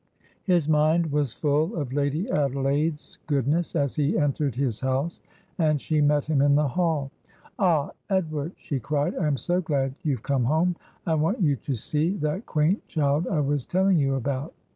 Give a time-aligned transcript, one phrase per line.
[0.41, 5.21] His mind was full of Lady Adelaide's goodness as he entered his house,
[5.59, 7.11] and she met him in the hall.
[7.59, 10.75] "Ah, Edward!" she cried, "I am so glad you've come home.
[11.05, 14.55] I want you to see that quaint child I was telling you about."